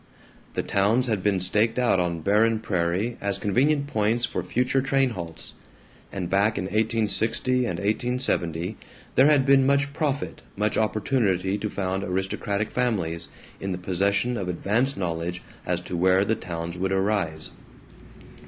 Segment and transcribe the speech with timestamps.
[0.55, 5.11] The towns had been staked out on barren prairie as convenient points for future train
[5.11, 5.53] halts;
[6.11, 8.77] and back in 1860 and 1870
[9.13, 13.27] there had been much profit, much opportunity to found aristocratic families,
[13.59, 17.51] in the possession of advance knowledge as to where the towns would arise.